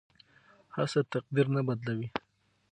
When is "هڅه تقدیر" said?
0.75-1.47